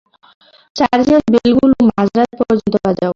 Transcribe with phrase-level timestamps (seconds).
[0.75, 3.09] চার্চের বেলগুলো মাঝরাত পর্যন্ত বাঁচাও।